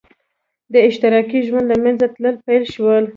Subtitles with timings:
[0.73, 3.03] د اشتراکي ژوند له منځه تلل پیل شول.